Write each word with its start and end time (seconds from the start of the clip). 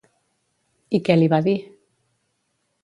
I 0.99 1.01
què 1.09 1.19
li 1.21 1.29
va 1.35 1.41
dir? 1.49 1.57